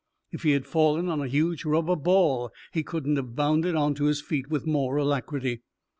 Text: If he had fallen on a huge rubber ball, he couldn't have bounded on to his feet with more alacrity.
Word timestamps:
If 0.31 0.41
he 0.41 0.53
had 0.53 0.65
fallen 0.65 1.09
on 1.09 1.21
a 1.21 1.27
huge 1.27 1.63
rubber 1.63 1.95
ball, 1.95 2.49
he 2.73 2.81
couldn't 2.81 3.17
have 3.17 3.35
bounded 3.35 3.75
on 3.75 3.93
to 3.93 4.05
his 4.05 4.19
feet 4.19 4.49
with 4.49 4.65
more 4.65 4.97
alacrity. 4.97 5.61